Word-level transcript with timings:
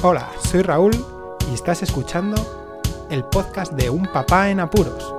Hola, 0.00 0.30
soy 0.38 0.62
Raúl 0.62 0.92
y 1.50 1.54
estás 1.54 1.82
escuchando 1.82 2.36
el 3.10 3.24
podcast 3.24 3.72
de 3.72 3.90
Un 3.90 4.04
Papá 4.04 4.48
en 4.48 4.60
Apuros. 4.60 5.12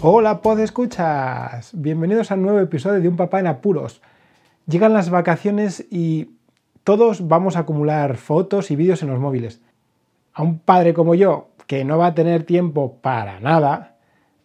Hola, 0.00 0.40
pod 0.42 0.60
escuchas. 0.60 1.72
Bienvenidos 1.74 2.30
al 2.30 2.40
nuevo 2.40 2.60
episodio 2.60 3.00
de 3.00 3.08
Un 3.08 3.16
Papá 3.16 3.40
en 3.40 3.48
Apuros. 3.48 4.00
Llegan 4.68 4.92
las 4.92 5.10
vacaciones 5.10 5.88
y 5.90 6.36
todos 6.84 7.26
vamos 7.26 7.56
a 7.56 7.60
acumular 7.60 8.16
fotos 8.16 8.70
y 8.70 8.76
vídeos 8.76 9.02
en 9.02 9.08
los 9.08 9.18
móviles. 9.18 9.60
A 10.34 10.44
un 10.44 10.60
padre 10.60 10.94
como 10.94 11.16
yo, 11.16 11.48
que 11.66 11.84
no 11.84 11.98
va 11.98 12.06
a 12.06 12.14
tener 12.14 12.44
tiempo 12.44 12.98
para 13.02 13.40
nada, 13.40 13.97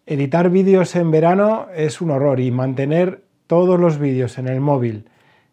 Editar 0.06 0.50
vídeos 0.50 0.98
en 0.98 1.12
verano 1.12 1.68
es 1.74 2.02
un 2.02 2.12
horror 2.12 2.42
y 2.42 2.52
mantener 2.52 3.22
todos 3.48 3.80
los 3.80 4.00
vídeos 4.00 4.38
en 4.38 4.50
el 4.50 4.60
móvil 4.60 5.08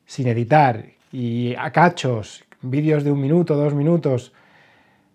sin 0.06 0.26
editar 0.26 0.86
y 1.12 1.54
a 1.56 1.70
cachos, 1.70 2.42
vídeos 2.60 3.04
de 3.04 3.12
un 3.12 3.20
minuto, 3.20 3.54
dos 3.54 3.74
minutos, 3.74 4.32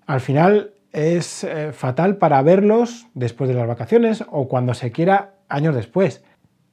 al 0.05 0.21
final 0.21 0.71
es 0.93 1.43
eh, 1.43 1.73
fatal 1.73 2.15
para 2.15 2.41
verlos 2.43 3.07
después 3.13 3.49
de 3.49 3.55
las 3.55 3.67
vacaciones 3.67 4.23
o 4.31 4.47
cuando 4.47 4.73
se 4.73 4.93
quiera 4.93 5.33
años 5.49 5.75
después. 5.75 6.23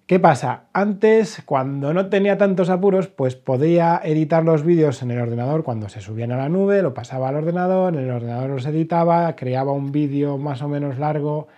¿Qué 0.07 0.21
pasa? 0.21 0.67
Antes, 0.73 1.43
cuando 1.45 1.93
no 1.93 2.11
tenía 2.11 2.39
tantos 2.39 2.71
apuros, 2.71 3.09
pues 3.09 3.35
podía 3.35 4.01
editar 4.05 4.45
los 4.45 4.63
vídeos 4.63 5.03
en 5.03 5.11
el 5.11 5.21
ordenador 5.21 5.65
cuando 5.65 5.89
se 5.89 6.01
subían 6.01 6.31
a 6.31 6.37
la 6.37 6.49
nube, 6.49 6.81
lo 6.83 6.95
pasaba 6.95 7.31
al 7.31 7.37
ordenador, 7.37 7.95
en 7.95 8.05
el 8.05 8.11
ordenador 8.13 8.51
los 8.51 8.67
editaba, 8.67 9.35
creaba 9.35 9.73
un 9.73 9.91
vídeo 9.91 10.39
más 10.39 10.63
o 10.63 10.69
menos 10.69 10.99
largo, 11.01 11.49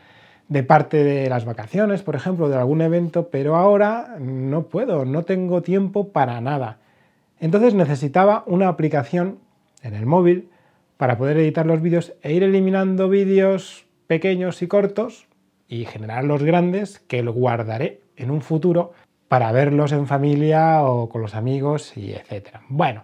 de 0.55 0.63
parte 0.63 1.03
de 1.03 1.29
las 1.29 1.45
vacaciones, 1.45 2.05
por 2.05 2.15
ejemplo, 2.15 2.49
de 2.49 2.57
algún 2.57 2.81
evento, 2.81 3.29
pero 3.29 3.57
ahora 3.57 4.17
no 4.21 4.69
puedo, 4.69 5.05
no 5.05 5.25
tengo 5.25 5.63
tiempo 5.63 6.13
para 6.13 6.41
nada. 6.41 6.79
Entonces 7.41 7.75
necesitaba 7.75 8.45
una 8.47 8.69
aplicación 8.69 9.41
en 9.83 9.95
el 9.95 10.07
móvil 10.07 10.49
para 10.97 11.19
poder 11.19 11.39
editar 11.39 11.67
los 11.67 11.83
vídeos 11.83 12.13
e 12.23 12.33
ir 12.33 12.45
eliminando 12.45 13.09
vídeos 13.09 13.87
pequeños 14.07 14.63
y 14.63 14.69
cortos 14.69 15.27
y 15.67 15.87
generar 15.87 16.23
los 16.23 16.45
grandes 16.45 17.01
que 17.01 17.25
lo 17.25 17.33
guardaré 17.33 18.03
en 18.17 18.31
un 18.31 18.41
futuro 18.41 18.93
para 19.27 19.51
verlos 19.51 19.91
en 19.91 20.07
familia 20.07 20.85
o 20.85 21.09
con 21.09 21.21
los 21.21 21.35
amigos 21.35 21.97
y 21.97 22.13
etcétera. 22.13 22.63
Bueno, 22.69 23.03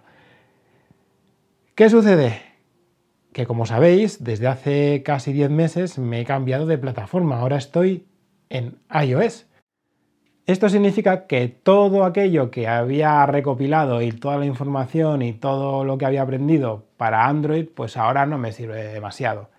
¿qué 1.75 1.89
sucede? 1.89 2.50
Que 3.33 3.45
como 3.45 3.65
sabéis, 3.65 4.23
desde 4.23 4.47
hace 4.47 5.03
casi 5.03 5.33
10 5.33 5.49
meses 5.49 5.97
me 5.97 6.21
he 6.21 6.25
cambiado 6.25 6.65
de 6.65 6.77
plataforma, 6.77 7.39
ahora 7.39 7.57
estoy 7.57 8.05
en 8.49 8.79
iOS. 8.93 9.47
Esto 10.47 10.69
significa 10.69 11.27
que 11.27 11.47
todo 11.47 12.03
aquello 12.03 12.51
que 12.51 12.67
había 12.67 13.25
recopilado 13.25 14.01
y 14.01 14.11
toda 14.11 14.37
la 14.37 14.45
información 14.45 15.21
y 15.21 15.33
todo 15.33 15.85
lo 15.85 15.97
que 15.97 16.05
había 16.05 16.23
aprendido 16.23 16.87
para 16.97 17.27
Android, 17.27 17.67
pues 17.73 17.95
ahora 17.95 18.25
no 18.25 18.37
me 18.37 18.51
sirve 18.51 18.83
demasiado. 18.85 19.49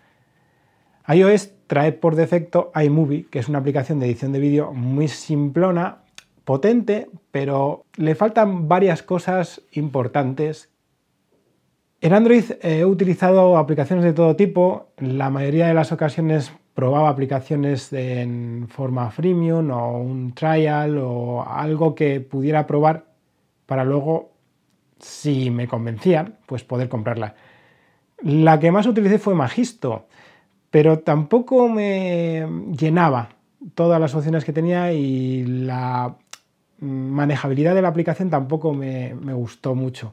iOS 1.08 1.52
trae 1.66 1.92
por 1.92 2.16
defecto 2.16 2.72
iMovie, 2.74 3.26
que 3.30 3.38
es 3.38 3.48
una 3.48 3.60
aplicación 3.60 4.00
de 4.00 4.06
edición 4.06 4.32
de 4.32 4.40
vídeo 4.40 4.72
muy 4.72 5.08
simplona, 5.08 6.02
potente, 6.44 7.08
pero 7.30 7.84
le 7.96 8.14
faltan 8.14 8.68
varias 8.68 9.02
cosas 9.02 9.62
importantes 9.70 10.71
en 12.02 12.12
Android 12.12 12.44
he 12.62 12.84
utilizado 12.84 13.56
aplicaciones 13.56 14.04
de 14.04 14.12
todo 14.12 14.34
tipo, 14.34 14.88
la 14.98 15.30
mayoría 15.30 15.68
de 15.68 15.74
las 15.74 15.92
ocasiones 15.92 16.52
probaba 16.74 17.08
aplicaciones 17.08 17.92
en 17.92 18.66
forma 18.68 19.08
freemium 19.12 19.70
o 19.70 19.98
un 19.98 20.32
trial 20.34 20.98
o 20.98 21.44
algo 21.46 21.94
que 21.94 22.20
pudiera 22.20 22.66
probar 22.66 23.04
para 23.66 23.84
luego, 23.84 24.32
si 24.98 25.50
me 25.50 25.68
convencían, 25.68 26.38
pues 26.46 26.64
poder 26.64 26.88
comprarla. 26.88 27.36
La 28.20 28.58
que 28.58 28.72
más 28.72 28.86
utilicé 28.86 29.20
fue 29.20 29.36
Magisto, 29.36 30.06
pero 30.72 30.98
tampoco 30.98 31.68
me 31.68 32.44
llenaba 32.76 33.28
todas 33.76 34.00
las 34.00 34.12
opciones 34.16 34.44
que 34.44 34.52
tenía 34.52 34.92
y 34.92 35.44
la 35.44 36.16
manejabilidad 36.80 37.76
de 37.76 37.82
la 37.82 37.88
aplicación 37.88 38.28
tampoco 38.28 38.72
me, 38.74 39.14
me 39.14 39.34
gustó 39.34 39.76
mucho. 39.76 40.12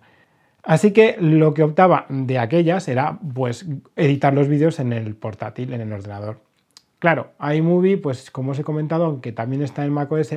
Así 0.64 0.92
que 0.92 1.16
lo 1.20 1.54
que 1.54 1.64
optaba 1.64 2.06
de 2.10 2.38
aquellas 2.38 2.88
era 2.88 3.20
pues 3.34 3.66
editar 3.96 4.34
los 4.34 4.48
vídeos 4.48 4.80
en 4.80 4.94
el 4.94 5.16
portátil, 5.16 5.74
en 5.74 5.82
el 5.82 5.94
ordenador. 5.94 6.40
Claro, 7.00 7.32
iMovie, 7.40 7.98
pues 7.98 8.30
como 8.30 8.52
os 8.52 8.60
he 8.60 8.64
comentado, 8.64 9.06
aunque 9.06 9.32
también 9.32 9.62
está 9.62 9.86
en 9.86 9.94
macOS, 9.94 10.36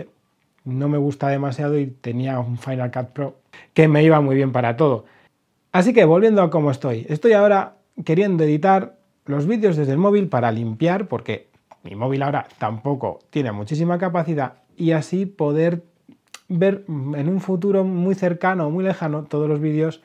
no 0.65 0.89
me 0.89 0.99
gusta 0.99 1.29
demasiado 1.29 1.77
y 1.77 1.89
tenía 1.89 2.39
un 2.39 2.57
Final 2.57 2.93
Cut 2.93 3.09
Pro 3.09 3.37
que 3.75 3.89
me 3.89 4.05
iba 4.05 4.21
muy 4.21 4.37
bien 4.37 4.53
para 4.53 4.77
todo. 4.77 5.05
Así 5.73 5.93
que 5.93 6.05
volviendo 6.05 6.41
a 6.43 6.51
cómo 6.51 6.71
estoy, 6.71 7.05
estoy 7.09 7.33
ahora 7.33 7.77
queriendo 8.05 8.45
editar 8.45 8.97
los 9.27 9.47
vídeos 9.47 9.77
desde 9.77 9.93
el 9.93 9.99
móvil 9.99 10.29
para 10.29 10.53
limpiar, 10.53 11.09
porque 11.09 11.49
mi 11.83 11.97
móvil 11.97 12.23
ahora 12.23 12.47
tampoco 12.59 13.19
tiene 13.31 13.51
muchísima 13.51 13.99
capacidad, 13.99 14.55
y 14.77 14.93
así 14.93 15.27
poder 15.27 15.83
ver 16.49 16.85
en 16.89 17.29
un 17.29 17.41
futuro 17.41 17.83
muy 17.83 18.15
cercano 18.15 18.67
o 18.67 18.71
muy 18.71 18.85
lejano 18.85 19.25
todos 19.25 19.49
los 19.49 19.61
vídeos 19.61 20.03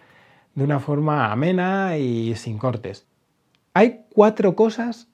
de 0.57 0.63
una 0.63 0.79
forma 0.79 1.31
amena 1.31 1.99
y 1.99 2.33
sin 2.33 2.57
cortes. 2.57 3.05
Hay 3.75 4.05
cuatro 4.09 4.55
cosas 4.55 5.07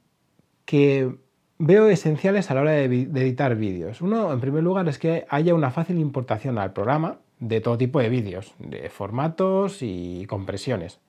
que 0.63 1.17
veo 1.59 1.89
esenciales 1.89 2.49
a 2.49 2.53
la 2.53 2.61
hora 2.61 2.71
de, 2.71 2.85
editar 2.85 3.57
vídeos. 3.57 3.99
Uno, 3.99 4.31
en 4.31 4.39
primer 4.39 4.63
lugar, 4.63 4.87
es 4.87 4.97
que 4.97 5.25
haya 5.27 5.53
una 5.53 5.69
fácil 5.69 5.99
importación 5.99 6.57
al 6.57 6.71
programa 6.71 7.19
de 7.41 7.59
todo 7.59 7.77
tipo 7.77 7.99
de 7.99 8.07
vídeos, 8.07 8.55
de 8.57 8.89
formatos 8.89 9.79
y 9.81 10.25
compresiones. 10.27 11.01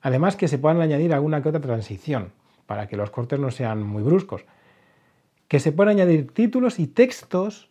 Además, 0.00 0.36
que 0.36 0.48
se 0.48 0.56
puedan 0.56 0.80
añadir 0.80 1.12
alguna 1.12 1.42
que 1.42 1.50
otra 1.50 1.60
transición 1.60 2.32
para 2.64 2.88
que 2.88 2.96
los 2.96 3.10
cortes 3.10 3.38
no 3.38 3.50
sean 3.50 3.82
muy 3.82 4.02
bruscos. 4.02 4.46
Que 5.48 5.60
se 5.60 5.70
puedan 5.70 5.96
añadir 5.96 6.32
títulos 6.32 6.78
y 6.78 6.86
textos 6.86 7.68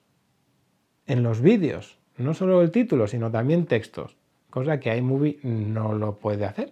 en 1.08 1.24
los 1.24 1.42
vídeos. 1.42 1.98
No 2.16 2.36
solo 2.36 2.62
el 2.62 2.70
título, 2.70 3.08
sino 3.08 3.32
también 3.32 3.66
textos 3.66 4.18
cosa 4.56 4.80
que 4.80 4.96
iMovie 4.96 5.40
no 5.44 5.92
lo 5.92 6.16
puede 6.16 6.46
hacer. 6.46 6.72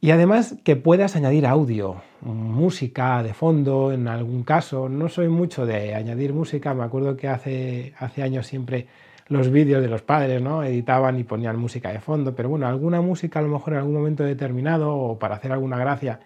Y 0.00 0.10
además 0.10 0.56
que 0.64 0.74
puedas 0.74 1.14
añadir 1.14 1.46
audio, 1.46 2.02
música 2.22 3.22
de 3.22 3.34
fondo 3.34 3.92
en 3.92 4.08
algún 4.08 4.42
caso. 4.42 4.88
No 4.88 5.08
soy 5.08 5.28
mucho 5.28 5.64
de 5.64 5.94
añadir 5.94 6.32
música, 6.32 6.74
me 6.74 6.82
acuerdo 6.82 7.16
que 7.16 7.28
hace, 7.28 7.94
hace 7.96 8.24
años 8.24 8.48
siempre 8.48 8.88
los 9.28 9.52
vídeos 9.52 9.80
de 9.80 9.88
los 9.88 10.02
padres, 10.02 10.42
¿no? 10.42 10.64
Editaban 10.64 11.20
y 11.20 11.22
ponían 11.22 11.56
música 11.56 11.92
de 11.92 12.00
fondo, 12.00 12.34
pero 12.34 12.48
bueno, 12.48 12.66
alguna 12.66 13.00
música 13.00 13.38
a 13.38 13.42
lo 13.42 13.48
mejor 13.48 13.74
en 13.74 13.78
algún 13.78 13.94
momento 13.94 14.24
determinado 14.24 14.92
o 14.92 15.20
para 15.20 15.36
hacer 15.36 15.52
alguna 15.52 15.78
gracia, 15.78 16.18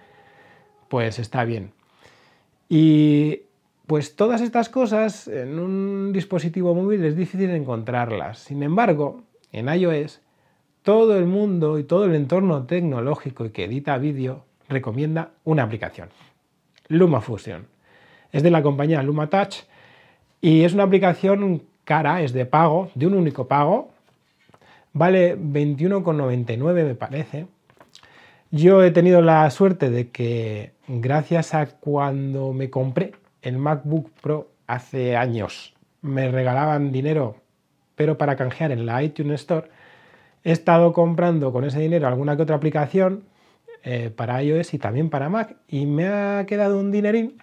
pues 0.89 1.19
está 1.19 1.45
bien. 1.45 1.73
Y 2.71 3.43
pues 3.87 4.17
todas 4.17 4.41
estas 4.41 4.71
cosas 4.71 5.29
en 5.29 5.59
un 5.59 6.15
dispositivo 6.15 6.75
móvil 6.75 7.05
es 7.05 7.15
difícil 7.15 7.51
encontrarlas. 7.51 8.39
Sin 8.39 8.63
embargo, 8.63 9.26
en 9.53 9.69
iOS, 9.69 10.21
todo 10.83 11.17
el 11.17 11.27
mundo 11.27 11.79
y 11.79 11.85
todo 11.85 12.05
el 12.05 12.15
entorno 12.15 12.65
tecnológico 12.65 13.45
y 13.45 13.51
que 13.51 13.65
edita 13.65 13.99
vídeo 13.99 14.45
recomienda 14.69 15.31
una 15.45 15.63
aplicación, 15.63 16.11
LumaFusion. 16.89 17.67
Es 18.33 18.43
de 18.43 18.51
la 18.51 18.63
compañía 18.63 19.03
LumaTouch 19.03 19.65
y 20.41 20.63
es 20.63 20.75
una 20.75 20.85
aplicación 20.85 21.63
cara, 21.85 22.23
es 22.23 22.33
de 22.33 22.47
pago, 22.47 22.91
de 22.95 23.07
un 23.07 23.15
único 23.15 23.49
pago. 23.49 23.91
Vale 24.93 25.39
21,99 25.39 26.85
me 26.85 26.95
parece. 26.95 27.47
Yo 28.51 28.83
he 28.83 28.91
tenido 28.91 29.23
la 29.23 29.51
suerte 29.51 29.91
de 29.91 30.11
que 30.11 30.73
gracias 30.89 31.55
a 31.55 31.67
cuando 31.67 32.53
me 32.53 32.71
compré 32.71 33.13
el 33.43 33.59
MacBook 33.59 34.11
Pro 34.21 34.49
hace 34.67 35.17
años, 35.17 35.75
me 36.01 36.31
regalaban 36.31 36.93
dinero 36.93 37.37
pero 37.97 38.19
para 38.19 38.37
canjear 38.37 38.71
en 38.71 38.87
la 38.87 39.03
iTunes 39.03 39.41
Store 39.41 39.69
he 40.45 40.53
estado 40.53 40.93
comprando 40.93 41.53
con 41.53 41.65
ese 41.65 41.81
dinero 41.81 42.07
alguna 42.07 42.37
que 42.37 42.43
otra 42.43 42.55
aplicación 42.55 43.25
eh, 43.83 44.11
para 44.15 44.43
iOS 44.43 44.75
y 44.75 44.79
también 44.79 45.11
para 45.11 45.29
Mac 45.29 45.57
y 45.67 45.87
me 45.87 46.07
ha 46.07 46.45
quedado 46.47 46.79
un 46.79 46.93
dinerín 46.93 47.39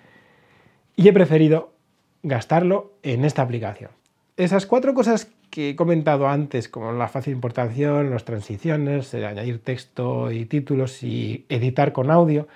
y 0.96 1.08
he 1.08 1.14
preferido 1.14 1.74
gastarlo 2.22 2.94
en 3.04 3.26
esta 3.26 3.42
aplicación. 3.42 3.92
Esas 4.38 4.66
cuatro 4.66 4.94
cosas 4.94 5.32
que 5.50 5.72
he 5.72 5.76
comentado 5.76 6.28
antes, 6.28 6.68
como 6.68 6.92
la 6.94 7.08
fácil 7.08 7.34
importación, 7.34 8.10
las 8.10 8.26
transiciones, 8.26 9.14
añadir 9.14 9.60
texto 9.60 10.32
y 10.32 10.46
títulos 10.46 11.04
y 11.04 11.46
editar 11.50 11.94
con 11.94 12.10
audio, 12.10 12.48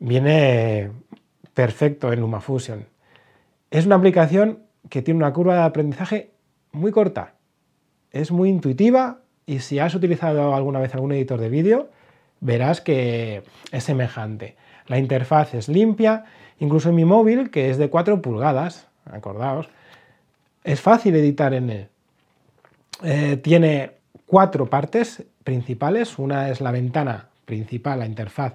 viene 0.00 0.90
perfecto 1.54 2.12
en 2.12 2.20
LumaFusion. 2.20 2.86
Es 3.70 3.86
una 3.86 3.94
aplicación 3.94 4.58
que 4.88 5.02
tiene 5.02 5.18
una 5.18 5.32
curva 5.32 5.54
de 5.54 5.62
aprendizaje 5.62 6.31
muy 6.72 6.90
corta, 6.90 7.34
es 8.10 8.30
muy 8.30 8.48
intuitiva 8.48 9.20
y 9.46 9.60
si 9.60 9.78
has 9.78 9.94
utilizado 9.94 10.54
alguna 10.54 10.80
vez 10.80 10.94
algún 10.94 11.12
editor 11.12 11.40
de 11.40 11.48
vídeo, 11.48 11.90
verás 12.40 12.80
que 12.80 13.42
es 13.70 13.84
semejante. 13.84 14.56
La 14.86 14.98
interfaz 14.98 15.54
es 15.54 15.68
limpia, 15.68 16.24
incluso 16.58 16.88
en 16.88 16.96
mi 16.96 17.04
móvil, 17.04 17.50
que 17.50 17.70
es 17.70 17.78
de 17.78 17.88
4 17.88 18.20
pulgadas, 18.20 18.88
acordaos. 19.04 19.68
Es 20.64 20.80
fácil 20.80 21.14
editar 21.16 21.54
en 21.54 21.70
él. 21.70 21.88
Eh, 23.02 23.36
tiene 23.36 23.92
cuatro 24.26 24.66
partes 24.70 25.24
principales. 25.44 26.18
Una 26.18 26.50
es 26.50 26.60
la 26.60 26.70
ventana 26.70 27.28
principal, 27.44 27.98
la 27.98 28.06
interfaz, 28.06 28.54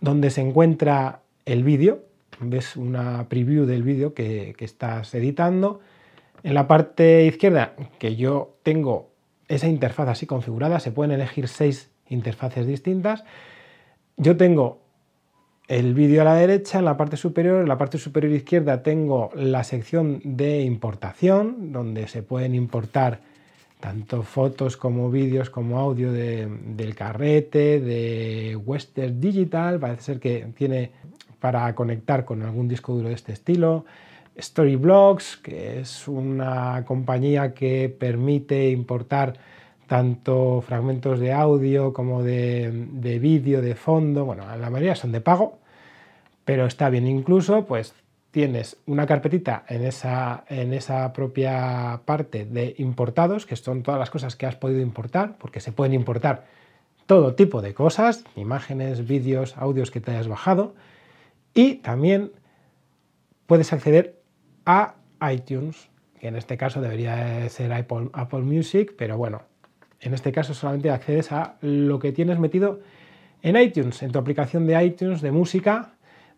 donde 0.00 0.30
se 0.30 0.40
encuentra 0.40 1.20
el 1.44 1.62
vídeo. 1.62 2.04
Ves 2.40 2.76
una 2.76 3.28
preview 3.28 3.64
del 3.64 3.82
vídeo 3.82 4.12
que, 4.12 4.54
que 4.58 4.64
estás 4.64 5.14
editando. 5.14 5.80
En 6.46 6.54
la 6.54 6.68
parte 6.68 7.26
izquierda, 7.26 7.72
que 7.98 8.14
yo 8.14 8.54
tengo 8.62 9.10
esa 9.48 9.66
interfaz 9.66 10.06
así 10.06 10.26
configurada, 10.26 10.78
se 10.78 10.92
pueden 10.92 11.10
elegir 11.10 11.48
seis 11.48 11.90
interfaces 12.08 12.68
distintas. 12.68 13.24
Yo 14.16 14.36
tengo 14.36 14.78
el 15.66 15.92
vídeo 15.92 16.22
a 16.22 16.24
la 16.24 16.36
derecha, 16.36 16.78
en 16.78 16.84
la 16.84 16.96
parte 16.96 17.16
superior, 17.16 17.62
en 17.62 17.68
la 17.68 17.76
parte 17.76 17.98
superior 17.98 18.32
izquierda 18.32 18.84
tengo 18.84 19.30
la 19.34 19.64
sección 19.64 20.20
de 20.22 20.62
importación, 20.62 21.72
donde 21.72 22.06
se 22.06 22.22
pueden 22.22 22.54
importar 22.54 23.22
tanto 23.80 24.22
fotos 24.22 24.76
como 24.76 25.10
vídeos 25.10 25.50
como 25.50 25.80
audio 25.80 26.12
del 26.12 26.94
carrete, 26.94 27.80
de 27.80 28.54
Western 28.54 29.20
Digital, 29.20 29.80
parece 29.80 30.02
ser 30.02 30.20
que 30.20 30.46
tiene 30.56 30.92
para 31.40 31.74
conectar 31.74 32.24
con 32.24 32.44
algún 32.44 32.68
disco 32.68 32.94
duro 32.94 33.08
de 33.08 33.16
este 33.16 33.32
estilo. 33.32 33.84
Storyblocks, 34.38 35.38
que 35.38 35.80
es 35.80 36.08
una 36.08 36.84
compañía 36.86 37.54
que 37.54 37.88
permite 37.88 38.70
importar 38.70 39.34
tanto 39.86 40.60
fragmentos 40.60 41.20
de 41.20 41.32
audio 41.32 41.92
como 41.92 42.22
de, 42.22 42.70
de 42.92 43.18
vídeo, 43.18 43.62
de 43.62 43.74
fondo, 43.74 44.24
bueno, 44.24 44.44
la 44.56 44.70
mayoría 44.70 44.96
son 44.96 45.12
de 45.12 45.20
pago, 45.20 45.58
pero 46.44 46.66
está 46.66 46.90
bien. 46.90 47.06
Incluso, 47.06 47.64
pues 47.66 47.94
tienes 48.30 48.76
una 48.86 49.06
carpetita 49.06 49.64
en 49.68 49.84
esa, 49.84 50.44
en 50.48 50.74
esa 50.74 51.12
propia 51.12 52.02
parte 52.04 52.44
de 52.44 52.74
importados, 52.78 53.46
que 53.46 53.56
son 53.56 53.82
todas 53.82 53.98
las 53.98 54.10
cosas 54.10 54.36
que 54.36 54.44
has 54.44 54.56
podido 54.56 54.80
importar, 54.80 55.36
porque 55.38 55.60
se 55.60 55.72
pueden 55.72 55.94
importar 55.94 56.44
todo 57.06 57.34
tipo 57.34 57.62
de 57.62 57.72
cosas, 57.72 58.24
imágenes, 58.34 59.06
vídeos, 59.06 59.56
audios 59.56 59.90
que 59.90 60.00
te 60.00 60.10
hayas 60.10 60.28
bajado, 60.28 60.74
y 61.54 61.76
también 61.76 62.32
puedes 63.46 63.72
acceder 63.72 64.20
a 64.66 64.96
iTunes, 65.32 65.88
que 66.20 66.28
en 66.28 66.36
este 66.36 66.56
caso 66.56 66.80
debería 66.80 67.48
ser 67.48 67.72
Apple, 67.72 68.42
Music, 68.42 68.94
pero 68.98 69.16
bueno, 69.16 69.42
en 70.00 70.12
este 70.12 70.32
caso 70.32 70.52
solamente 70.52 70.90
accedes 70.90 71.32
a 71.32 71.56
lo 71.62 71.98
que 71.98 72.12
tienes 72.12 72.38
metido 72.38 72.80
en 73.42 73.56
iTunes, 73.56 74.02
en 74.02 74.12
tu 74.12 74.18
aplicación 74.18 74.66
de 74.66 74.84
iTunes 74.84 75.22
de 75.22 75.30
música 75.30 75.92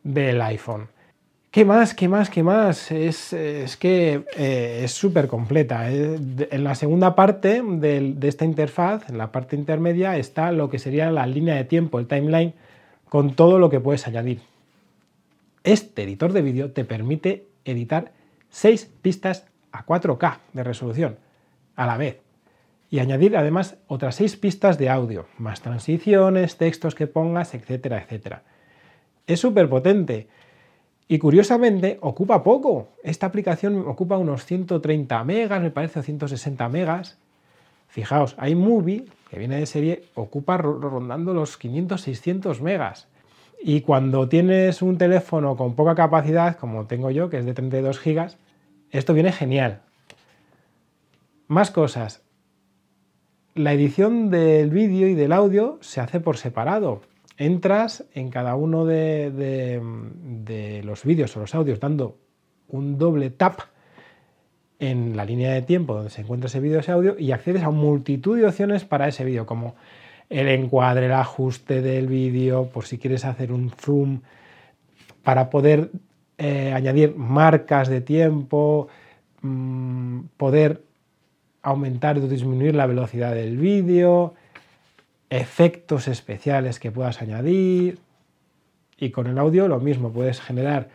del 0.04 0.40
iPhone. 0.42 0.88
¿Qué 1.50 1.64
más? 1.64 1.94
¿Qué 1.94 2.08
más? 2.08 2.28
¿Qué 2.28 2.42
más? 2.42 2.92
Es, 2.92 3.30
que 3.78 4.24
eh, 4.36 4.82
es 4.84 4.92
súper 4.92 5.28
completa. 5.28 5.90
¿eh? 5.90 6.18
En 6.50 6.62
la 6.62 6.74
segunda 6.74 7.14
parte 7.14 7.62
de, 7.62 8.12
de, 8.12 8.28
esta 8.28 8.44
interfaz, 8.44 9.08
en 9.08 9.16
la 9.16 9.32
parte 9.32 9.56
intermedia, 9.56 10.18
está 10.18 10.52
lo 10.52 10.68
que 10.68 10.78
sería 10.78 11.10
la 11.10 11.26
línea 11.26 11.54
de 11.54 11.64
tiempo, 11.64 11.98
el 11.98 12.06
timeline, 12.06 12.52
con 13.08 13.34
todo 13.34 13.58
lo 13.58 13.70
que 13.70 13.80
puedes 13.80 14.06
añadir. 14.06 14.40
Este 15.64 16.02
editor 16.02 16.34
de 16.34 16.42
vídeo 16.42 16.70
te 16.70 16.84
permite 16.84 17.46
editar 17.64 18.12
6 18.50 18.90
pistas 19.02 19.46
a 19.72 19.84
4K 19.84 20.38
de 20.52 20.64
resolución 20.64 21.18
a 21.76 21.86
la 21.86 21.96
vez 21.96 22.20
y 22.90 23.00
añadir 23.00 23.36
además 23.36 23.76
otras 23.86 24.16
seis 24.16 24.36
pistas 24.36 24.78
de 24.78 24.88
audio, 24.88 25.26
más 25.36 25.60
transiciones, 25.60 26.56
textos 26.56 26.94
que 26.94 27.06
pongas, 27.06 27.54
etcétera, 27.54 28.02
etcétera. 28.02 28.42
Es 29.26 29.40
súper 29.40 29.68
potente 29.68 30.28
y 31.06 31.18
curiosamente 31.18 31.98
ocupa 32.00 32.42
poco. 32.42 32.88
Esta 33.02 33.26
aplicación 33.26 33.86
ocupa 33.86 34.16
unos 34.16 34.44
130 34.44 35.22
megas, 35.24 35.62
me 35.62 35.70
parece, 35.70 36.00
o 36.00 36.02
160 36.02 36.68
megas. 36.68 37.18
Fijaos, 37.88 38.36
iMovie, 38.46 39.06
que 39.30 39.38
viene 39.38 39.58
de 39.58 39.66
serie, 39.66 40.04
ocupa 40.14 40.56
rondando 40.56 41.34
los 41.34 41.60
500-600 41.60 42.60
megas. 42.60 43.08
Y 43.60 43.80
cuando 43.80 44.28
tienes 44.28 44.82
un 44.82 44.98
teléfono 44.98 45.56
con 45.56 45.74
poca 45.74 45.94
capacidad, 45.94 46.56
como 46.56 46.86
tengo 46.86 47.10
yo, 47.10 47.28
que 47.28 47.38
es 47.38 47.44
de 47.44 47.54
32 47.54 47.98
gigas, 47.98 48.38
esto 48.90 49.14
viene 49.14 49.32
genial. 49.32 49.82
Más 51.48 51.70
cosas 51.70 52.22
la 53.58 53.72
edición 53.72 54.30
del 54.30 54.70
vídeo 54.70 55.08
y 55.08 55.14
del 55.14 55.32
audio 55.32 55.78
se 55.80 56.00
hace 56.00 56.20
por 56.20 56.36
separado. 56.36 57.02
Entras 57.36 58.04
en 58.14 58.30
cada 58.30 58.54
uno 58.54 58.84
de, 58.86 59.80
los 60.84 61.04
vídeos 61.04 61.36
o 61.36 61.40
los 61.40 61.54
audios 61.54 61.80
dando 61.80 62.18
un 62.68 62.98
doble 62.98 63.30
tap 63.30 63.60
en 64.78 65.16
la 65.16 65.24
línea 65.24 65.52
de 65.52 65.62
tiempo 65.62 65.94
donde 65.94 66.10
se 66.10 66.20
encuentra 66.20 66.46
ese 66.46 66.60
vídeo 66.60 66.78
o 66.78 66.80
ese 66.80 66.92
audio 66.92 67.16
y 67.18 67.32
accedes 67.32 67.64
a 67.64 67.70
multitud 67.70 68.38
de 68.38 68.46
opciones 68.46 68.84
para 68.84 69.08
ese 69.08 69.24
vídeo, 69.24 69.44
como 69.44 69.74
el 70.30 70.48
encuadre, 70.48 71.06
el 71.06 71.12
ajuste 71.12 71.80
del 71.80 72.06
vídeo, 72.06 72.68
por 72.68 72.84
si 72.84 72.98
quieres 72.98 73.24
hacer 73.24 73.52
un 73.52 73.70
zoom, 73.70 74.20
para 75.22 75.50
poder 75.50 75.90
eh, 76.36 76.72
añadir 76.72 77.16
marcas 77.16 77.88
de 77.88 78.00
tiempo, 78.00 78.88
mm, 79.42 80.20
poder 80.36 80.82
aumentar 81.62 82.18
o 82.18 82.28
disminuir 82.28 82.74
la 82.74 82.86
velocidad 82.86 83.34
del 83.34 83.56
vídeo, 83.56 84.34
efectos 85.30 86.08
especiales 86.08 86.78
que 86.78 86.90
puedas 86.90 87.20
añadir. 87.20 87.98
Y 88.98 89.10
con 89.10 89.26
el 89.26 89.38
audio 89.38 89.68
lo 89.68 89.80
mismo, 89.80 90.12
puedes 90.12 90.40
generar 90.40 90.88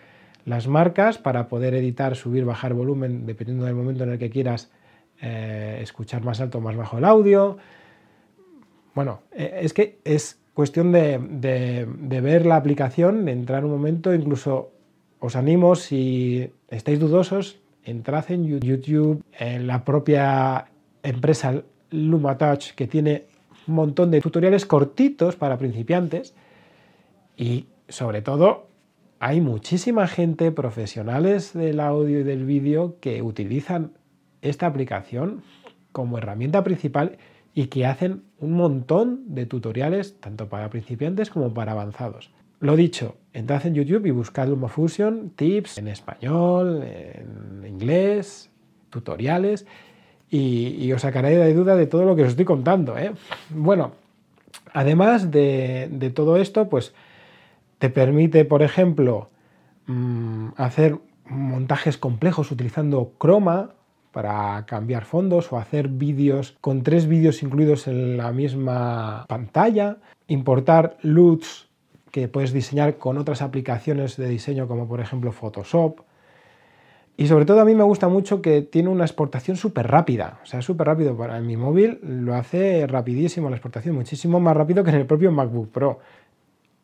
las 0.45 0.67
marcas 0.67 1.17
para 1.17 1.47
poder 1.47 1.73
editar, 1.73 2.15
subir, 2.15 2.45
bajar 2.45 2.73
volumen, 2.73 3.25
dependiendo 3.25 3.65
del 3.65 3.75
momento 3.75 4.03
en 4.03 4.11
el 4.11 4.19
que 4.19 4.29
quieras 4.29 4.71
eh, 5.21 5.79
escuchar 5.81 6.23
más 6.23 6.41
alto 6.41 6.57
o 6.57 6.61
más 6.61 6.75
bajo 6.75 6.97
el 6.97 7.05
audio. 7.05 7.57
Bueno, 8.93 9.21
eh, 9.31 9.59
es 9.61 9.73
que 9.73 9.99
es 10.03 10.39
cuestión 10.53 10.91
de, 10.91 11.17
ver 11.17 12.45
la 12.45 12.55
aplicación, 12.55 13.25
de 13.25 13.31
entrar 13.31 13.65
un 13.65 13.71
momento, 13.71 14.13
incluso 14.13 14.71
os 15.19 15.35
animo 15.35 15.75
si 15.75 16.51
estáis 16.69 16.99
dudosos, 16.99 17.59
entrad 17.83 18.31
en 18.31 18.59
YouTube, 18.59 19.23
en 19.37 19.67
la 19.67 19.83
propia 19.83 20.67
empresa 21.01 21.63
LumaTouch, 21.89 22.73
que 22.75 22.87
tiene 22.87 23.25
un 23.67 23.75
montón 23.75 24.11
de 24.11 24.21
tutoriales 24.21 24.65
cortitos 24.65 25.35
para 25.35 25.57
principiantes 25.57 26.35
y 27.35 27.67
sobre 27.87 28.21
todo 28.21 28.67
hay 29.19 29.39
muchísima 29.39 30.07
gente, 30.07 30.51
profesionales 30.51 31.53
del 31.53 31.79
audio 31.79 32.19
y 32.19 32.23
del 32.23 32.45
vídeo, 32.45 32.97
que 32.99 33.21
utilizan 33.21 33.93
esta 34.41 34.67
aplicación 34.67 35.41
como 35.93 36.17
herramienta 36.17 36.63
principal 36.63 37.17
y 37.53 37.67
que 37.67 37.85
hacen 37.85 38.23
un 38.39 38.53
montón 38.53 39.23
de 39.27 39.45
tutoriales 39.45 40.19
tanto 40.19 40.49
para 40.49 40.69
principiantes 40.69 41.29
como 41.29 41.53
para 41.53 41.73
avanzados. 41.73 42.31
Lo 42.59 42.75
dicho, 42.75 43.17
entrad 43.33 43.65
en 43.65 43.75
YouTube 43.75 44.05
y 44.05 44.11
buscad 44.11 44.47
LumaFusion, 44.47 45.31
tips 45.35 45.77
en 45.77 45.89
español, 45.89 46.83
en 46.83 47.65
inglés, 47.67 48.49
tutoriales 48.89 49.65
y, 50.29 50.91
os 50.93 51.01
sacaré 51.01 51.35
de 51.37 51.53
duda 51.53 51.75
de 51.75 51.85
todo 51.85 52.05
lo 52.05 52.15
que 52.15 52.23
os 52.23 52.29
estoy 52.29 52.45
contando. 52.45 52.97
¿eh? 52.97 53.11
Bueno, 53.49 53.91
además 54.73 55.29
de, 55.29 56.11
todo 56.15 56.37
esto, 56.37 56.69
pues 56.69 56.93
te 57.77 57.89
permite, 57.89 58.45
por 58.45 58.63
ejemplo, 58.63 59.29
mm, 59.85 60.49
hacer 60.57 60.97
montajes 61.25 61.97
complejos 61.97 62.51
utilizando 62.51 63.11
croma 63.17 63.75
para 64.13 64.65
cambiar 64.67 65.03
fondos 65.03 65.51
o 65.51 65.57
hacer 65.57 65.89
vídeos 65.89 66.55
con 66.61 66.83
tres 66.83 67.07
vídeos 67.07 67.43
incluidos 67.43 67.87
en 67.87 68.15
la 68.15 68.31
misma 68.31 69.25
pantalla, 69.27 69.97
importar 70.27 70.97
LUTs 71.01 71.67
que 72.11 72.27
puedes 72.27 72.53
diseñar 72.53 72.97
con 72.99 73.17
otras 73.17 73.41
aplicaciones 73.41 74.15
de 74.15 74.29
diseño 74.29 74.67
como 74.67 74.87
por 74.87 75.01
ejemplo 75.01 75.31
Photoshop. 75.31 76.01
Y 77.17 77.27
sobre 77.27 77.45
todo 77.45 77.59
a 77.61 77.65
mí 77.65 77.73
me 77.73 77.83
gusta 77.83 78.07
mucho 78.07 78.41
que 78.41 78.61
tiene 78.61 78.89
una 78.89 79.03
exportación 79.03 79.57
súper 79.57 79.87
rápida, 79.87 80.39
o 80.43 80.45
sea, 80.45 80.61
súper 80.61 80.87
rápido. 80.87 81.17
Para 81.17 81.39
mi 81.41 81.57
móvil 81.57 81.99
lo 82.03 82.35
hace 82.35 82.85
rapidísimo 82.87 83.49
la 83.49 83.55
exportación, 83.55 83.95
muchísimo 83.95 84.39
más 84.39 84.55
rápido 84.55 84.83
que 84.83 84.91
en 84.91 84.97
el 84.97 85.05
propio 85.07 85.31
MacBook 85.31 85.69
Pro. 85.71 85.99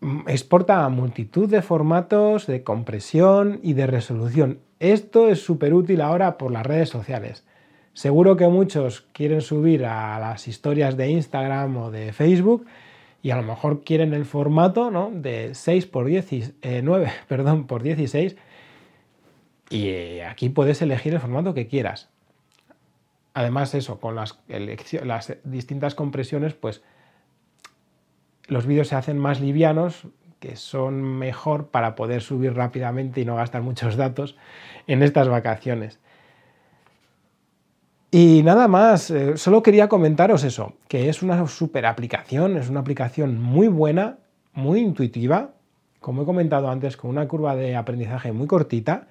Mm, 0.01 0.21
exporta 0.27 0.83
a 0.83 0.89
multitud 0.89 1.47
de 1.47 1.61
formatos, 1.61 2.47
de 2.47 2.63
compresión 2.63 3.59
y 3.61 3.73
de 3.73 3.85
resolución. 3.85 4.59
Esto 4.79 5.27
es 5.29 5.43
súper 5.43 5.73
útil 5.73 6.01
ahora 6.01 6.37
por 6.37 6.51
las 6.51 6.65
redes 6.65 6.89
sociales. 6.89 7.43
Seguro 7.93 8.37
que 8.37 8.47
muchos 8.47 9.01
quieren 9.11 9.41
subir 9.41 9.85
a 9.85 10.19
las 10.19 10.47
historias 10.47 10.95
de 10.95 11.09
Instagram 11.09 11.75
o 11.75 11.91
de 11.91 12.13
Facebook 12.13 12.65
y 13.21 13.31
a 13.31 13.35
lo 13.35 13.43
mejor 13.43 13.83
quieren 13.83 14.13
el 14.13 14.23
formato 14.23 14.89
¿no? 14.89 15.11
de 15.11 15.53
6 15.53 15.85
por 15.87 16.05
10, 16.05 16.53
eh, 16.61 16.81
9 16.81 17.11
perdón, 17.27 17.67
por 17.67 17.83
16 17.83 18.37
y 19.69 19.87
eh, 19.89 20.25
aquí 20.25 20.49
puedes 20.49 20.81
elegir 20.81 21.13
el 21.13 21.19
formato 21.19 21.53
que 21.53 21.67
quieras. 21.67 22.09
Además 23.33 23.75
eso, 23.75 23.99
con 23.99 24.15
las, 24.15 24.39
las 25.03 25.37
distintas 25.43 25.93
compresiones 25.93 26.53
pues 26.53 26.81
los 28.47 28.65
vídeos 28.65 28.87
se 28.87 28.95
hacen 28.95 29.19
más 29.19 29.41
livianos 29.41 30.07
que 30.39 30.55
son 30.55 31.03
mejor 31.03 31.67
para 31.67 31.95
poder 31.95 32.21
subir 32.21 32.53
rápidamente 32.53 33.21
y 33.21 33.25
no 33.25 33.35
gastar 33.35 33.61
muchos 33.61 33.95
datos 33.95 34.37
en 34.87 35.03
estas 35.03 35.27
vacaciones. 35.27 35.99
Y 38.11 38.41
nada 38.43 38.67
más, 38.67 39.11
eh, 39.11 39.37
solo 39.37 39.61
quería 39.61 39.87
comentaros 39.87 40.43
eso, 40.43 40.73
que 40.87 41.09
es 41.09 41.21
una 41.21 41.45
super 41.47 41.85
aplicación, 41.85 42.57
es 42.57 42.69
una 42.69 42.79
aplicación 42.79 43.39
muy 43.39 43.67
buena, 43.67 44.17
muy 44.53 44.79
intuitiva, 44.79 45.51
como 45.99 46.23
he 46.23 46.25
comentado 46.25 46.71
antes, 46.71 46.97
con 46.97 47.11
una 47.11 47.27
curva 47.27 47.55
de 47.55 47.75
aprendizaje 47.75 48.31
muy 48.31 48.47
cortita, 48.47 49.07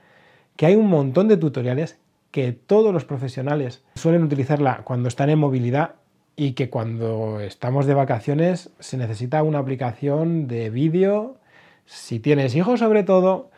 que 0.56 0.66
hay 0.66 0.74
un 0.74 0.88
montón 0.88 1.28
de 1.28 1.36
tutoriales 1.36 1.98
que 2.32 2.52
todos 2.52 2.92
los 2.92 3.04
profesionales 3.04 3.84
suelen 3.94 4.24
utilizarla 4.24 4.82
cuando 4.84 5.08
están 5.08 5.30
en 5.30 5.38
movilidad 5.38 5.94
y 6.38 6.52
que 6.52 6.70
cuando 6.70 7.40
estamos 7.40 7.84
de 7.86 7.94
vacaciones 7.94 8.70
se 8.78 8.96
necesita 8.96 9.42
una 9.42 9.58
aplicación 9.58 10.46
de 10.46 10.70
vídeo, 10.70 11.36
si 11.84 12.20
tienes 12.20 12.54
hijos 12.54 12.78
sobre 12.78 13.02
todo, 13.02 13.50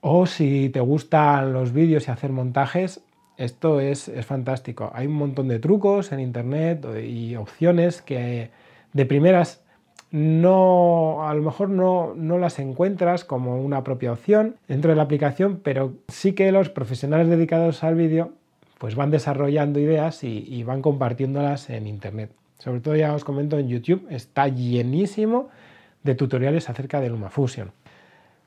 o 0.00 0.24
si 0.24 0.70
te 0.70 0.80
gustan 0.80 1.52
los 1.52 1.74
vídeos 1.74 2.08
y 2.08 2.10
hacer 2.10 2.32
montajes, 2.32 3.02
esto 3.36 3.80
es, 3.80 4.08
es, 4.08 4.24
fantástico. 4.24 4.90
Hay 4.94 5.08
un 5.08 5.12
montón 5.12 5.48
de 5.48 5.58
trucos 5.58 6.10
en 6.12 6.20
internet 6.20 6.86
y 7.06 7.36
opciones 7.36 8.00
que 8.00 8.50
de 8.94 9.04
primeras 9.04 9.62
no, 10.10 11.28
a 11.28 11.34
lo 11.34 11.42
mejor 11.42 11.68
no, 11.68 12.14
no, 12.16 12.38
las 12.38 12.58
encuentras 12.60 13.26
como 13.26 13.60
una 13.60 13.84
propia 13.84 14.12
opción 14.12 14.56
dentro 14.68 14.88
de 14.90 14.96
la 14.96 15.02
aplicación, 15.02 15.60
pero 15.62 15.92
sí 16.08 16.32
que 16.32 16.50
los 16.50 16.70
profesionales 16.70 17.28
dedicados 17.28 17.84
al 17.84 17.94
vídeo 17.94 18.32
pues 18.80 18.96
van 18.96 19.10
desarrollando 19.10 19.78
ideas 19.78 20.24
y, 20.24 20.64
van 20.64 20.80
compartiéndolas 20.80 21.68
en 21.68 21.86
internet. 21.86 22.32
Sobre 22.58 22.80
todo 22.80 22.96
ya 22.96 23.12
os 23.14 23.24
comento 23.24 23.58
en 23.58 23.68
YouTube, 23.68 24.06
está 24.08 24.48
llenísimo 24.48 25.50
de 26.02 26.14
tutoriales 26.14 26.70
acerca 26.70 26.98
de 26.98 27.10
LumaFusion. 27.10 27.72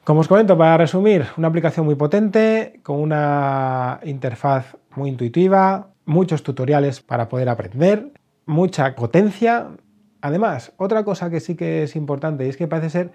Como 0.04 0.22
os 0.22 0.28
comento, 0.28 0.58
para 0.58 0.76
resumir, 0.76 1.28
una 1.38 1.50
aplicación 1.50 1.86
muy 1.86 1.94
potente, 1.94 2.80
con 2.82 3.00
una 3.00 4.00
interfaz 4.04 4.76
muy 4.96 5.12
intuitiva, 5.12 5.90
muchos 6.06 6.42
tutoriales 6.42 7.00
para 7.00 7.30
poder 7.30 7.48
aprender, 7.48 8.12
mucha 8.48 8.96
potencia, 8.96 9.70
Además, 10.24 10.72
otra 10.78 11.04
cosa 11.04 11.30
que 11.30 11.42
sí 11.42 11.56
que 11.56 11.84
es 11.84 11.98
importante 11.98 12.46
y 12.46 12.50
es 12.50 12.56
que 12.56 12.66
parece 12.66 12.90
ser 12.90 13.12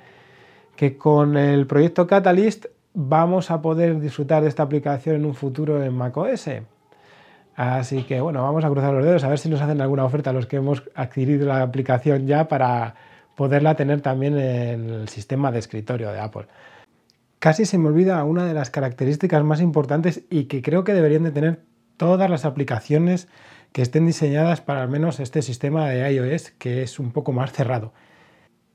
que 0.77 0.99
con 0.99 1.39
el 1.39 1.67
proyecto 1.67 2.07
Catalyst 2.07 2.67
vamos 2.93 3.51
a 3.51 3.63
poder 3.63 3.99
disfrutar 3.99 4.43
de 4.43 4.51
esta 4.51 4.65
aplicación 4.65 5.17
en 5.17 5.25
un 5.25 5.35
futuro 5.35 5.83
en 5.83 5.95
macOS. 5.95 6.51
Así 7.59 8.05
que 8.05 8.21
bueno, 8.21 8.41
vamos 8.41 8.65
a 8.65 8.71
cruzar 8.71 8.95
los 8.95 9.05
dedos 9.05 9.25
a 9.25 9.29
ver 9.29 9.41
si 9.41 9.49
nos 9.49 9.61
hacen 9.61 9.81
alguna 9.81 10.05
oferta 10.05 10.33
los 10.33 10.47
que 10.47 10.59
hemos 10.59 10.85
adquirido 10.95 11.45
la 11.45 11.61
aplicación 11.61 12.25
ya 12.29 12.47
para 12.47 12.95
poderla 13.35 13.75
tener 13.75 14.01
también 14.01 14.39
en 14.39 14.89
el 14.89 15.09
sistema 15.09 15.51
de 15.51 15.59
escritorio 15.59 16.13
de 16.13 16.21
Apple. 16.21 16.47
Casi 17.41 17.65
se 17.65 17.77
me 17.77 17.89
olvida 17.89 18.23
una 18.23 18.47
de 18.47 18.55
las 18.55 18.71
características 18.71 19.43
más 19.43 19.61
importantes 19.61 20.23
y 20.31 20.45
que 20.45 20.63
creo 20.63 20.85
que 20.85 20.95
deberían 20.95 21.25
de 21.25 21.33
tener 21.33 21.61
todas 21.97 22.31
las 22.31 22.45
aplicaciones 22.45 23.27
que 23.73 23.83
estén 23.83 24.07
diseñadas 24.07 24.61
para 24.61 24.83
al 24.83 24.89
menos 24.89 25.19
este 25.19 25.43
sistema 25.43 25.89
de 25.89 26.13
iOS 26.13 26.53
que 26.59 26.85
es 26.85 27.01
un 27.01 27.11
poco 27.11 27.33
más 27.33 27.51
cerrado. 27.51 27.93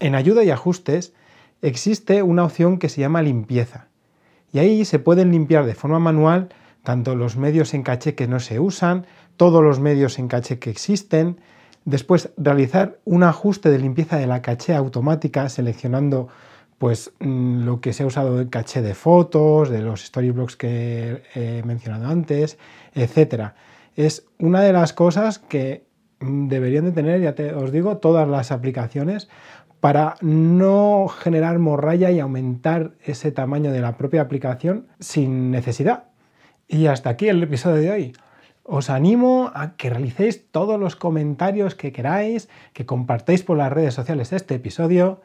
En 0.02 0.14
ayuda 0.14 0.44
y 0.44 0.50
ajustes 0.50 1.14
existe 1.62 2.22
una 2.22 2.44
opción 2.44 2.80
que 2.80 2.90
se 2.90 3.00
llama 3.00 3.22
limpieza 3.22 3.88
y 4.52 4.60
ahí 4.60 4.84
se 4.84 5.00
pueden 5.00 5.32
limpiar 5.32 5.66
de 5.66 5.74
forma 5.74 6.00
manual 6.00 6.50
tanto 6.84 7.16
los 7.16 7.38
medios 7.38 7.74
en 7.74 7.84
caché 7.84 8.16
que 8.16 8.28
no 8.28 8.40
se 8.40 8.60
usan, 8.60 9.06
todos 9.38 9.64
los 9.64 9.80
medios 9.80 10.20
en 10.20 10.28
caché 10.28 10.60
que 10.60 10.70
existen, 10.70 11.40
después 11.86 12.32
realizar 12.38 13.00
un 13.06 13.24
ajuste 13.24 13.70
de 13.70 13.80
limpieza 13.80 14.18
de 14.18 14.28
la 14.28 14.42
caché 14.42 14.76
automática 14.76 15.50
seleccionando 15.50 16.28
pues 16.78 17.14
mm, 17.20 17.64
lo 17.64 17.82
que 17.82 17.94
se 17.94 18.04
ha 18.04 18.06
usado 18.06 18.42
en 18.42 18.50
caché 18.50 18.82
de 18.82 18.94
fotos, 18.94 19.70
de 19.70 19.82
los 19.82 20.06
storyblocks 20.06 20.56
que 20.56 21.24
he 21.36 21.64
mencionado 21.64 22.08
antes, 22.08 22.58
etcétera 22.94 23.56
es 23.96 24.26
una 24.40 24.62
de 24.62 24.74
las 24.74 24.94
cosas 24.94 25.40
que 25.40 25.86
deberían 26.20 26.86
de 26.86 26.92
tener, 26.92 27.22
ya 27.22 27.36
te, 27.36 27.54
os 27.54 27.72
digo, 27.72 27.98
todas 27.98 28.28
las 28.28 28.52
aplicaciones 28.52 29.30
para 29.80 30.16
no 30.22 31.08
generar 31.08 31.60
morralla 31.60 32.10
y 32.10 32.20
aumentar 32.20 32.94
ese 33.04 33.32
tamaño 33.32 33.72
de 33.72 33.82
la 33.82 33.98
propia 33.98 34.22
aplicación 34.22 34.88
sin 35.00 35.52
necesidad. 35.52 36.06
Y 36.68 36.88
hasta 36.88 37.10
aquí 37.10 37.30
el 37.30 37.44
episodio 37.44 37.82
de 37.82 37.92
hoy. 37.92 38.14
Os 38.64 38.90
animo 38.90 39.52
a 39.54 39.76
que 39.76 39.90
realicéis 39.90 40.50
todos 40.52 40.80
los 40.80 40.96
comentarios 40.96 41.76
que 41.76 41.92
queráis, 41.92 42.48
que 42.72 42.86
compartáis 42.86 43.44
por 43.44 43.58
las 43.58 43.74
redes 43.74 43.94
sociales 43.94 44.32
este 44.32 44.56
episodio, 44.56 45.22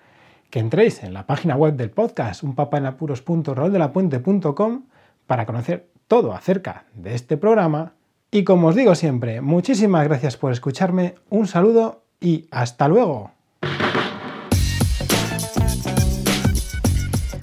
que 0.50 0.58
entréis 0.58 1.04
en 1.04 1.14
la 1.14 1.26
página 1.26 1.54
web 1.56 1.76
del 1.76 1.90
podcast, 1.90 2.42
unpapaenapuros.roldelapuente.com 2.42 4.86
para 5.26 5.46
conocer 5.46 5.88
todo 6.08 6.32
acerca 6.32 6.86
de 6.94 7.14
este 7.14 7.36
programa 7.36 7.92
y 8.30 8.44
como 8.44 8.68
os 8.68 8.74
digo 8.74 8.94
siempre, 8.94 9.40
muchísimas 9.40 10.04
gracias 10.04 10.36
por 10.36 10.52
escucharme, 10.52 11.14
un 11.30 11.46
saludo 11.46 12.02
y 12.20 12.46
hasta 12.50 12.86
luego. 12.86 13.37